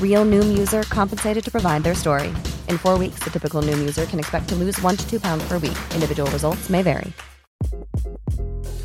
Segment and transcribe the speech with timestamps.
[0.00, 2.28] Real Noom user compensated to provide their story.
[2.70, 5.46] In four weeks, the typical Noom user can expect to lose one to two pounds
[5.46, 5.76] per week.
[5.94, 7.12] Individual results may vary.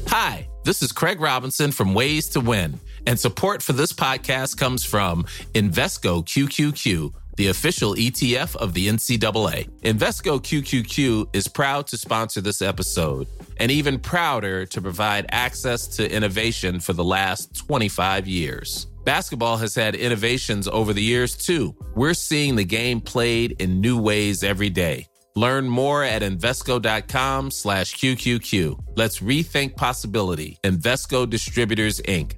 [0.07, 4.83] Hi, this is Craig Robinson from Ways to Win, and support for this podcast comes
[4.83, 9.69] from Invesco QQQ, the official ETF of the NCAA.
[9.83, 16.13] Invesco QQQ is proud to sponsor this episode and even prouder to provide access to
[16.13, 18.87] innovation for the last 25 years.
[19.03, 21.75] Basketball has had innovations over the years too.
[21.95, 25.07] We're seeing the game played in new ways every day.
[25.35, 28.97] Learn more at Invesco.com slash QQQ.
[28.97, 30.57] Let's rethink possibility.
[30.63, 32.33] Invesco Distributors, Inc.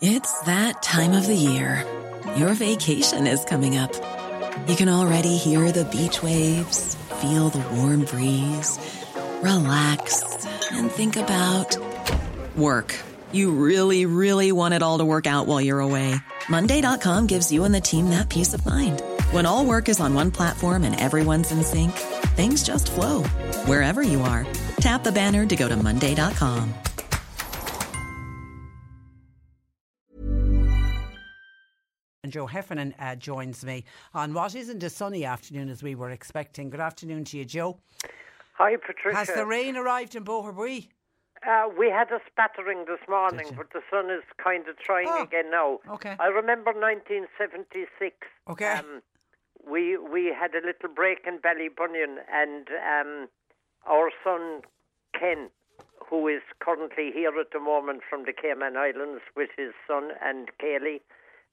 [0.00, 1.86] It's that time of the year.
[2.36, 3.92] Your vacation is coming up.
[4.66, 8.78] You can already hear the beach waves, feel the warm breeze,
[9.42, 11.76] relax, and think about
[12.56, 12.96] work.
[13.32, 16.14] You really, really want it all to work out while you're away.
[16.48, 19.02] Monday.com gives you and the team that peace of mind.
[19.30, 21.92] When all work is on one platform and everyone's in sync,
[22.36, 23.22] things just flow
[23.66, 24.46] wherever you are.
[24.76, 26.74] Tap the banner to go to Monday.com.
[32.24, 36.10] And Joe Heffernan uh, joins me on what isn't a sunny afternoon as we were
[36.10, 36.70] expecting.
[36.70, 37.78] Good afternoon to you, Joe.
[38.54, 39.16] Hi, Patricia.
[39.16, 40.86] Has the rain arrived in Boherbue?
[41.46, 45.22] Uh, we had a spattering this morning, but the sun is kind of trying Oh,
[45.24, 45.80] again now.
[45.90, 46.14] okay.
[46.20, 48.14] I remember 1976.
[48.48, 48.66] Okay.
[48.78, 49.02] Um,
[49.68, 53.28] we we had a little break in Ballybunion, and um,
[53.88, 54.62] our son
[55.18, 55.50] Ken,
[56.08, 60.48] who is currently here at the moment from the Cayman Islands with his son and
[60.62, 61.00] Kaylee.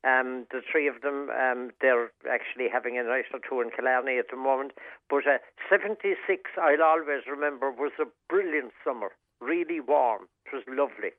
[0.05, 4.17] Um, the three of them, um, they're actually having a nice or two in Killarney
[4.17, 4.71] at the moment.
[5.09, 5.39] But uh,
[5.69, 6.15] 76,
[6.61, 9.11] I'll always remember, was a brilliant summer.
[9.41, 10.27] Really warm.
[10.45, 11.11] It was lovely.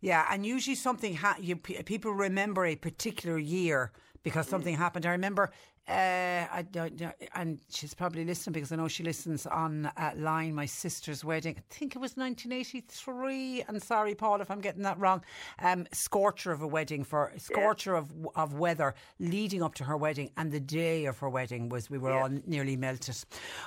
[0.00, 3.92] Yeah, and usually something ha- you, people remember a particular year
[4.22, 4.50] because mm.
[4.50, 5.06] something happened.
[5.06, 5.52] I remember,
[5.88, 10.12] uh, I don't know, and she's probably listening because I know she listens on uh,
[10.16, 10.54] line.
[10.54, 13.64] My sister's wedding, I think it was 1983.
[13.66, 15.24] And sorry, Paul, if I'm getting that wrong.
[15.60, 20.30] Um, scorcher of a wedding for scorcher of of weather leading up to her wedding,
[20.36, 23.16] and the day of her wedding was we were all nearly melted.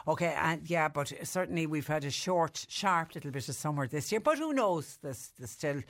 [0.07, 4.11] Okay, and yeah, but certainly we've had a short, sharp little bit of summer this
[4.11, 4.21] year.
[4.21, 4.97] But who knows?
[5.01, 5.81] There's, there's still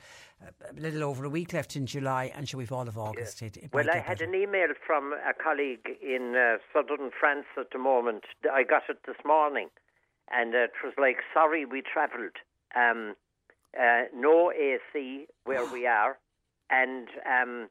[0.42, 3.42] a little over a week left in July, and sure we've all of August.
[3.42, 4.30] It, it Well, I had better.
[4.30, 8.24] an email from a colleague in uh, southern France at the moment.
[8.52, 9.68] I got it this morning,
[10.30, 12.36] and uh, it was like, sorry, we travelled.
[12.76, 13.14] Um,
[13.78, 16.18] uh, no AC where we are,
[16.70, 17.68] and um,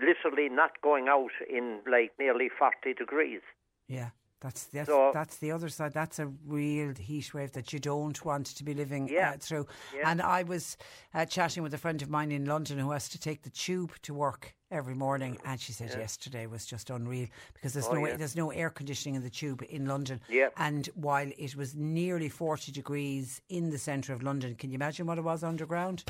[0.00, 3.40] literally not going out in like nearly 40 degrees.
[3.88, 4.10] Yeah.
[4.40, 5.92] That's that's, So- that's the other side.
[5.92, 9.32] That's a real heat wave that you don't want to be living Yeah.
[9.32, 9.66] uh, through.
[9.94, 10.10] Yeah.
[10.10, 10.76] And I was
[11.14, 13.92] uh, chatting with a friend of mine in London who has to take the tube
[14.02, 18.06] to work every morning, and she said yesterday was just unreal because there's Oh, no
[18.06, 18.16] yeah.
[18.16, 20.20] there's no air conditioning in the tube in London.
[20.28, 20.48] Yeah.
[20.56, 25.06] And while it was nearly forty degrees in the centre of London, can you imagine
[25.06, 26.04] what it was underground?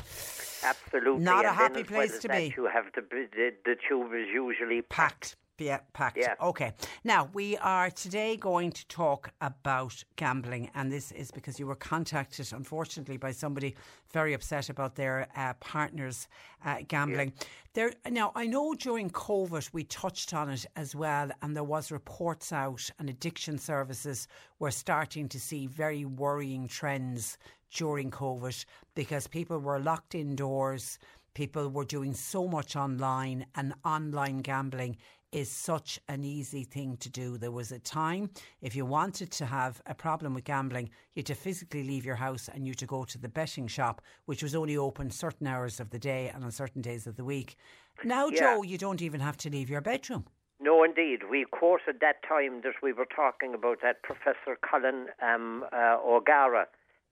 [0.63, 1.23] Absolutely.
[1.23, 2.53] Not a happy then as well place to be.
[2.55, 5.35] You have the, the the tube is usually Packed.
[5.61, 6.17] Yeah, packed.
[6.17, 6.33] Yeah.
[6.41, 6.73] Okay.
[7.03, 11.75] Now, we are today going to talk about gambling, and this is because you were
[11.75, 13.75] contacted, unfortunately, by somebody
[14.11, 16.27] very upset about their uh, partner's
[16.65, 17.33] uh, gambling.
[17.73, 17.93] There.
[18.09, 22.51] Now, I know during COVID we touched on it as well, and there was reports
[22.51, 24.27] out, and addiction services
[24.59, 27.37] were starting to see very worrying trends
[27.73, 28.65] during COVID
[28.95, 30.99] because people were locked indoors.
[31.33, 34.97] People were doing so much online, and online gambling
[35.31, 37.37] is such an easy thing to do.
[37.37, 38.29] There was a time
[38.61, 42.15] if you wanted to have a problem with gambling, you had to physically leave your
[42.15, 45.47] house and you had to go to the betting shop, which was only open certain
[45.47, 47.55] hours of the day and on certain days of the week.
[48.03, 48.39] Now, Yeah.
[48.39, 50.25] Joe, you don't even have to leave your bedroom.
[50.59, 51.23] No, indeed.
[51.29, 56.67] We quoted that time that we were talking about that Professor Colin um, uh, O'Gara.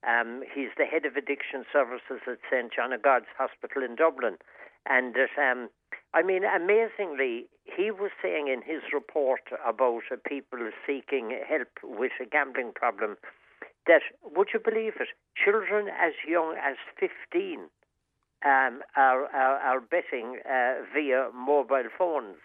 [0.08, 4.38] Um, he's the head of addiction services at St John of God's Hospital in Dublin.
[4.86, 5.70] And that, um,
[6.14, 12.12] I mean, amazingly, he was saying in his report about uh, people seeking help with
[12.22, 13.18] a gambling problem
[13.88, 17.70] that, would you believe it, children as young as 15
[18.46, 22.38] um, are, are, are betting uh, via mobile phones.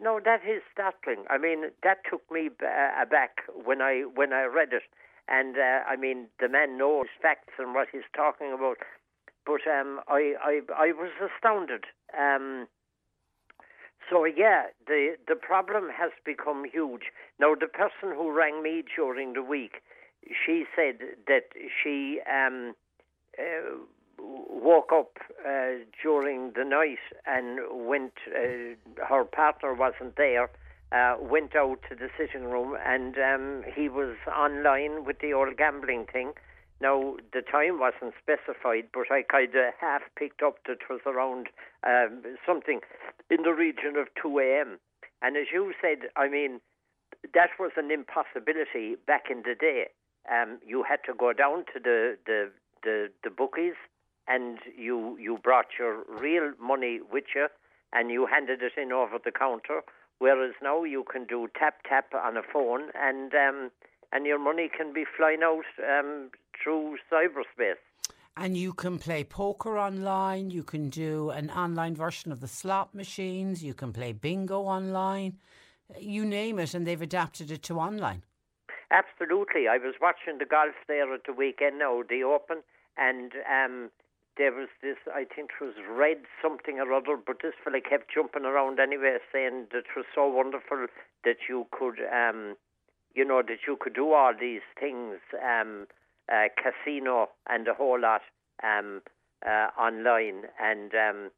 [0.00, 1.24] No, that is startling.
[1.28, 4.84] I mean, that took me b- uh, aback when I when I read it,
[5.28, 8.78] and uh, I mean, the man knows facts and what he's talking about.
[9.44, 11.84] But um, I, I I was astounded.
[12.18, 12.68] Um,
[14.10, 17.04] so yeah, the the problem has become huge.
[17.38, 19.82] Now, the person who rang me during the week,
[20.44, 21.46] she said that
[21.82, 22.74] she um,
[23.38, 23.76] uh,
[24.18, 28.12] woke up uh, during the night and went.
[28.28, 28.76] Uh,
[29.08, 30.50] her partner wasn't there.
[30.92, 35.56] Uh, went out to the sitting room and um, he was online with the old
[35.56, 36.32] gambling thing.
[36.82, 41.00] Now the time wasn't specified, but I kind of half picked up that it was
[41.06, 41.46] around
[41.86, 42.80] um, something
[43.30, 44.80] in the region of two a.m.
[45.22, 46.60] And as you said, I mean,
[47.34, 49.86] that was an impossibility back in the day.
[50.26, 52.50] Um, you had to go down to the, the,
[52.82, 53.78] the, the bookies
[54.26, 57.46] and you, you brought your real money with you
[57.92, 59.82] and you handed it in over the counter.
[60.18, 63.70] Whereas now you can do tap tap on a phone and um,
[64.12, 66.30] and your money can be flying out um,
[66.62, 67.76] through cyberspace.
[68.36, 72.94] And you can play poker online, you can do an online version of the slot
[72.94, 75.38] machines, you can play bingo online,
[75.98, 78.22] you name it, and they've adapted it to online.
[78.90, 79.68] Absolutely.
[79.68, 82.62] I was watching the golf there at the weekend now, the Open,
[82.96, 83.90] and um,
[84.36, 88.12] there was this, I think it was Red something or other, but this fella kept
[88.14, 90.86] jumping around anyway, saying that it was so wonderful
[91.24, 92.56] that you could, um,
[93.14, 95.86] you know, that you could do all these things, um,
[96.32, 98.22] uh, casino and a whole lot
[98.62, 99.02] um,
[99.46, 100.44] uh, online.
[100.60, 101.30] And um,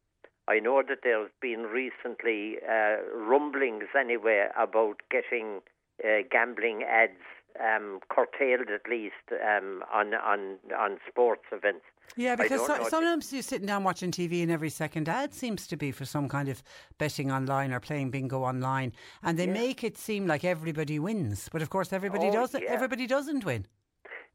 [0.47, 5.61] I know that there's been recently uh, rumblings anyway about getting
[6.03, 7.13] uh, gambling ads
[7.59, 11.85] um, curtailed at least um, on on on sports events.
[12.17, 15.77] Yeah, because so, sometimes you're sitting down watching TV and every second ad seems to
[15.77, 16.61] be for some kind of
[16.97, 18.93] betting online or playing bingo online,
[19.23, 22.61] and they make it seem like everybody wins, but of course everybody Oh, doesn't.
[22.61, 22.71] yeah.
[22.71, 23.65] Everybody doesn't win.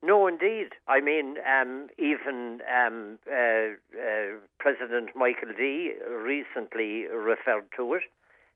[0.03, 0.71] No, indeed.
[0.89, 8.03] I mean, um, even um, uh, uh, President Michael D recently referred to it.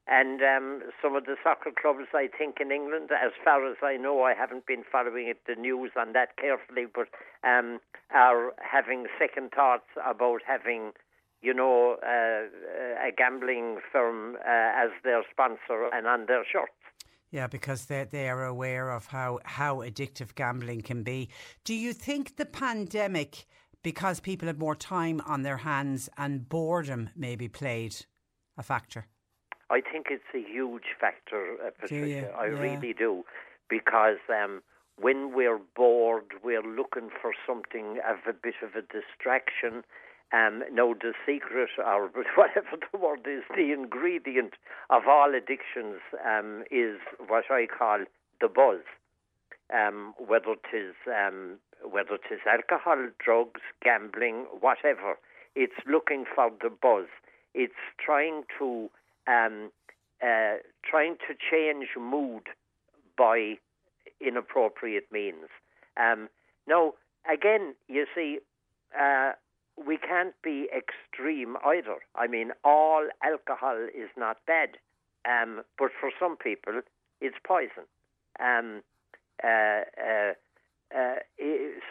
[0.06, 3.96] And um, some of the soccer clubs, I think, in England, as far as I
[3.96, 7.08] know, I haven't been following it, the news on that carefully, but
[7.42, 7.80] um,
[8.10, 10.92] are having second thoughts about having,
[11.40, 16.72] you know, uh, a gambling firm uh, as their sponsor and on their shirts.
[17.30, 21.28] Yeah, because they they are aware of how how addictive gambling can be.
[21.64, 23.46] Do you think the pandemic,
[23.82, 28.06] because people had more time on their hands and boredom, maybe played
[28.56, 29.06] a factor?
[29.70, 32.32] I think it's a huge factor, uh, Patricia.
[32.38, 32.60] I Yeah.
[32.60, 33.24] really do,
[33.68, 34.62] because um,
[34.96, 39.82] when we're bored, we're looking for something of a bit of a distraction.
[40.34, 44.54] Um, no, the secret, or whatever the word is, the ingredient
[44.90, 46.98] of all addictions um, is
[47.28, 48.00] what I call
[48.40, 48.80] the buzz.
[49.72, 55.16] Um, whether it is um, whether it is alcohol, drugs, gambling, whatever,
[55.54, 57.06] it's looking for the buzz.
[57.54, 57.72] It's
[58.04, 58.90] trying to
[59.26, 59.70] um,
[60.22, 62.48] uh, trying to change mood
[63.16, 63.54] by
[64.20, 65.48] inappropriate means.
[65.96, 66.28] Um,
[66.66, 66.94] now,
[67.30, 68.38] again, you see,
[68.98, 69.32] uh,
[69.76, 71.96] we can't be extreme either.
[72.14, 74.78] I mean, all alcohol is not bad,
[75.28, 76.80] um, but for some people,
[77.20, 77.84] it's poison.
[78.40, 78.82] Um,
[79.42, 80.32] uh, uh,
[80.94, 81.14] uh,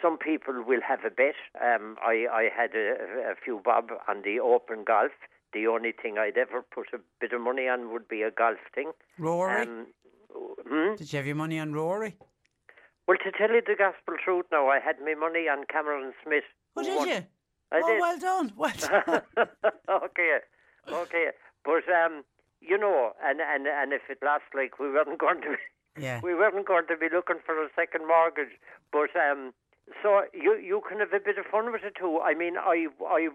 [0.00, 1.34] some people will have a bet.
[1.60, 5.12] Um, I, I had a, a few bob on the open golf
[5.54, 8.58] the only thing I'd ever put a bit of money on would be a golf
[8.74, 8.90] thing.
[9.18, 9.62] Rory?
[9.62, 9.86] Um,
[10.34, 10.96] hmm?
[10.96, 12.16] Did you have your money on Rory?
[13.06, 16.44] Well, to tell you the gospel truth now, I had my money on Cameron Smith.
[16.76, 17.24] Oh, who did won- you?
[17.74, 18.00] I oh, did.
[18.00, 18.52] well done.
[18.56, 19.22] Well done.
[19.88, 20.38] okay,
[20.88, 21.26] okay.
[21.64, 22.22] But, um,
[22.60, 25.56] you know, and, and, and if it lasts like we weren't going to be,
[26.02, 26.20] yeah.
[26.22, 28.54] we weren't going to be looking for a second mortgage.
[28.92, 29.52] But um,
[30.02, 32.20] so you you can have a bit of fun with it too.
[32.20, 33.28] I mean, I I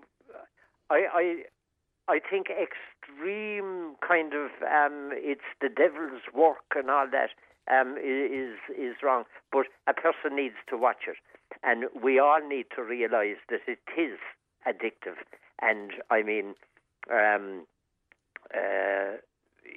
[0.90, 1.44] I I,
[2.08, 7.30] I think extreme kind of um, it's the devil's work and all that
[7.70, 9.24] um, is is wrong.
[9.52, 11.18] But a person needs to watch it,
[11.64, 14.20] and we all need to realise that it is
[14.68, 15.18] addictive.
[15.62, 16.56] And I mean,
[17.12, 17.66] um,
[18.54, 19.18] uh,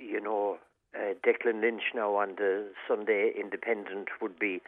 [0.01, 0.59] you know,
[0.95, 4.61] uh, Declan Lynch now on the Sunday Independent would be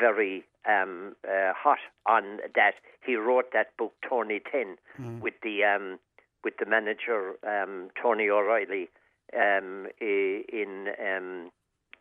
[0.00, 2.74] very um, uh, hot on that.
[3.04, 4.76] He wrote that book Tony Ten
[5.20, 5.98] with the um,
[6.44, 8.88] with the manager um, Tony O'Reilly
[9.34, 11.50] um, in um,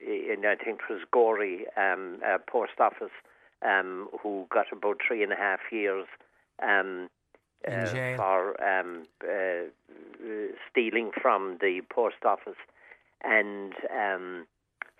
[0.05, 3.15] in I think it was Gorey um, uh, post office
[3.61, 6.07] um, who got about three and a half years.
[6.61, 7.09] Um,
[7.67, 9.67] uh, for um, uh,
[10.69, 12.57] stealing from the post office,
[13.23, 14.47] and um,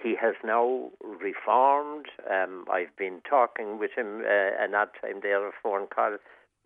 [0.01, 2.05] he has now reformed.
[2.29, 6.17] Um, I've been talking with him uh, an odd time there, a phone call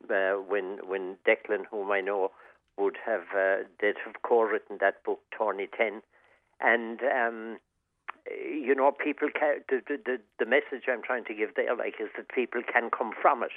[0.09, 2.31] uh, when when Declan, whom I know,
[2.77, 6.01] would have uh, they'd have co-written that book, Tony Ten,
[6.59, 6.99] and.
[7.01, 7.57] Um,
[8.31, 9.59] you know, people can.
[9.69, 13.11] The, the the message I'm trying to give there, like, is that people can come
[13.21, 13.51] from it,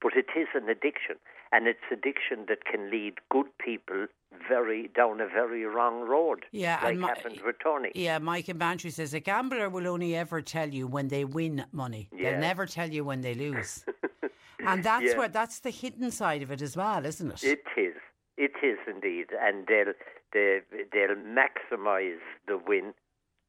[0.00, 1.16] but it is an addiction,
[1.50, 4.06] and it's addiction that can lead good people
[4.48, 6.44] very down a very wrong road.
[6.52, 7.90] Yeah, like and my- happened with Tony.
[7.94, 11.64] Yeah, Mike in Bantry says a gambler will only ever tell you when they win
[11.72, 12.08] money.
[12.14, 12.30] Yeah.
[12.32, 13.84] They'll never tell you when they lose.
[14.66, 15.18] and that's Yeah.
[15.18, 17.44] where that's the hidden side of it as well, isn't it?
[17.44, 17.94] It is.
[18.38, 19.92] It is indeed, and they'll
[20.32, 20.60] they,
[20.92, 22.16] they'll maximise
[22.48, 22.94] the win,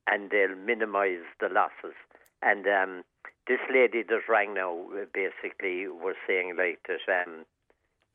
[0.07, 1.95] and they'll minimise the losses.
[2.41, 3.03] And um,
[3.47, 7.23] this lady that rang now uh, basically was saying like that.
[7.25, 7.45] Um,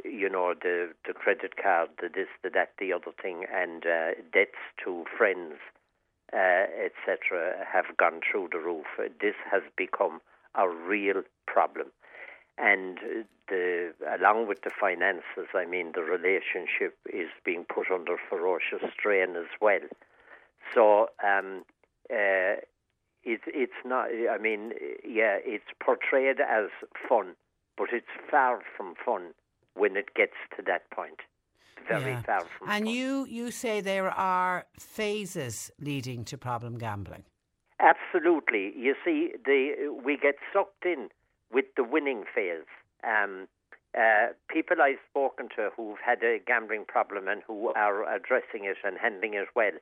[0.04, 4.10] you know the the credit card, the this, the that, the other thing, and uh,
[4.32, 5.54] debts to friends,
[6.32, 8.86] uh, etc., have gone through the roof.
[9.20, 10.20] This has become
[10.54, 11.88] a real problem
[12.58, 12.98] and
[13.48, 19.36] the along with the finances, I mean, the relationship is being put under ferocious strain
[19.36, 19.86] as well.
[20.74, 21.64] So um,
[22.10, 22.60] uh,
[23.24, 24.06] it's it's not.
[24.30, 24.72] I mean,
[25.04, 26.70] yeah, it's portrayed as
[27.08, 27.34] fun,
[27.76, 29.34] but it's far from fun
[29.74, 31.20] when it gets to that point.
[31.86, 32.22] Very Yeah.
[32.22, 32.68] far from.
[32.70, 32.94] And fun.
[32.94, 37.24] you you say there are phases leading to problem gambling.
[37.80, 38.72] Absolutely.
[38.76, 41.10] You see, the we get sucked in
[41.52, 42.66] with the winning phase.
[43.04, 43.46] Um,
[43.96, 48.76] uh, people I've spoken to who've had a gambling problem and who are addressing it
[48.84, 49.72] and handling it well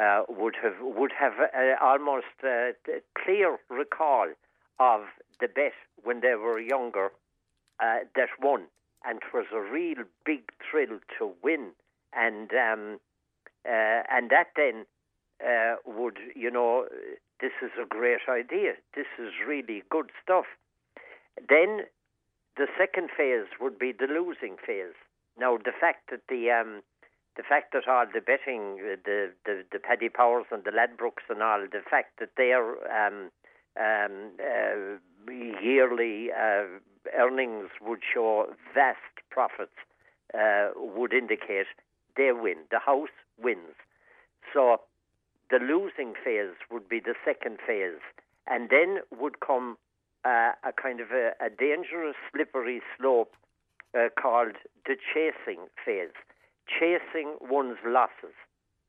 [0.00, 4.28] uh, would have would have uh, almost uh, a clear recall
[4.78, 5.02] of
[5.40, 5.72] the bet
[6.02, 7.10] when they were younger
[7.80, 8.64] uh, that won,
[9.04, 11.70] and it was a real big thrill to win,
[12.12, 12.98] and um,
[13.66, 14.86] uh, and that then
[15.44, 16.86] uh, would, you know,
[17.40, 18.72] this is a great idea.
[18.94, 20.46] This is really good stuff.
[21.36, 21.82] Then
[22.56, 24.96] the second phase would be the losing phase.
[25.38, 26.82] Now, the fact that the um,
[27.36, 31.42] the fact that all the betting, the the, the Paddy Powers and the Ladbrokes and
[31.42, 33.30] all, the fact that their um,
[33.78, 36.64] um, uh, yearly uh,
[37.14, 38.98] earnings would show vast
[39.30, 39.76] profits
[40.34, 41.66] uh, would indicate
[42.16, 42.56] they win.
[42.70, 43.76] The house wins.
[44.52, 44.80] So
[45.50, 48.00] the losing phase would be the second phase,
[48.46, 49.76] and then would come
[50.24, 53.34] uh, a kind of a, a dangerous, slippery slope
[53.96, 56.16] uh, called the chasing phase,
[56.66, 58.34] chasing one's losses.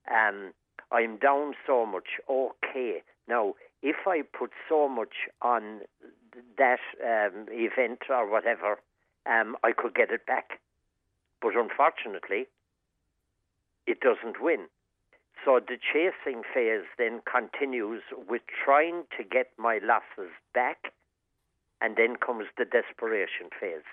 [0.09, 0.53] Um,
[0.91, 2.19] I'm down so much.
[2.29, 5.81] Okay, now if I put so much on
[6.57, 8.79] that um, event or whatever,
[9.25, 10.59] um, I could get it back.
[11.41, 12.47] But unfortunately,
[13.85, 14.67] it doesn't win.
[15.45, 20.93] So the chasing phase then continues with trying to get my losses back,
[21.79, 23.85] and then comes the desperation phase.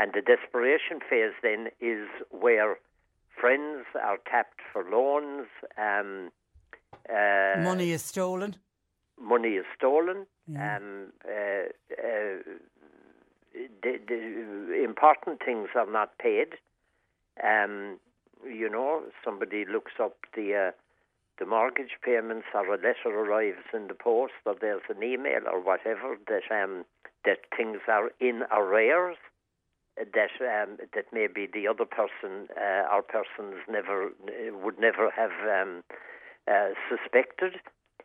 [0.00, 2.78] And the desperation phase then is where
[3.38, 6.30] friends are tapped for loans, um,
[7.08, 8.56] uh, Money is stolen.
[9.20, 10.26] money is stolen.
[10.46, 10.76] Yeah.
[10.76, 12.36] Um, uh, uh,
[13.82, 16.54] the, the important things are not paid.
[17.44, 17.98] Um,
[18.46, 20.70] you know, somebody looks up the uh,
[21.38, 25.60] the mortgage payments, or a letter arrives in the post, or there's an email or
[25.60, 26.84] whatever that um,
[27.24, 29.16] that things are in arrears.
[30.14, 35.32] That um, that maybe the other person uh, or persons never uh, would never have
[35.48, 35.82] um,
[36.50, 37.56] uh, suspected,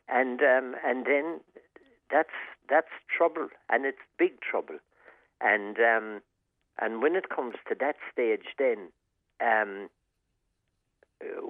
[0.07, 1.39] and um, and then
[2.11, 2.37] that's
[2.69, 4.77] that's trouble, and it's big trouble,
[5.41, 6.21] and um,
[6.79, 8.89] and when it comes to that stage, then
[9.41, 9.89] um,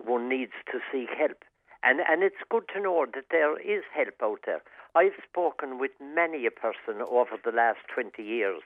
[0.06, 1.44] one needs to seek help.
[1.84, 4.62] And, and it's good to know that there is help out there.
[4.96, 8.62] I've spoken with many a person over the last 20 years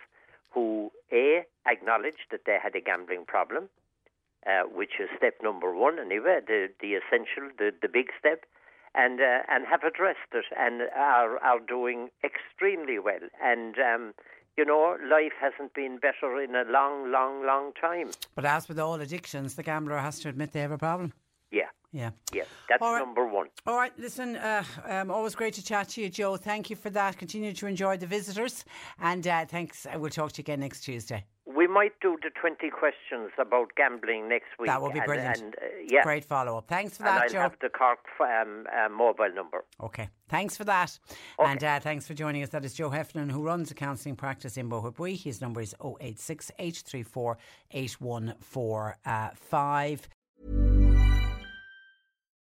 [0.54, 3.70] who, A, acknowledged that they had a gambling problem,
[4.48, 8.46] uh, which is step number one anyway, the, the essential, the, the big step,
[8.96, 13.28] and, uh, and have addressed it and are, are doing extremely well.
[13.44, 14.14] And, um,
[14.58, 18.12] you know, life hasn't been better in a long, long, long time.
[18.36, 21.14] But as with all addictions, the gambler has to admit they have a problem.
[21.92, 22.12] Yeah.
[22.34, 22.44] Yeah.
[22.68, 23.00] That's right.
[23.00, 23.48] number one.
[23.66, 26.38] All right, listen, uh, um, always great to chat to you, Joe.
[26.38, 27.18] Thank you for that.
[27.18, 28.64] Continue to enjoy the visitors.
[29.00, 29.88] And uh, thanks.
[29.92, 31.26] I will talk to you again next Tuesday.
[31.48, 34.68] We might do the 20 questions about gambling next week.
[34.68, 35.42] That would be and- brilliant.
[35.42, 36.04] And, uh, yeah.
[36.04, 36.68] Great follow up.
[36.68, 37.40] Thanks for And that, I'll Joe.
[37.42, 39.66] have the Cork um, uh, mobile number.
[39.82, 41.00] Okay, thanks for that.
[41.40, 42.50] And uh, thanks for joining us.
[42.50, 45.18] That is Joe Heffernan, who runs a counselling practice in Boherbue.
[45.20, 47.38] His number is 086 834
[47.72, 50.08] 8145.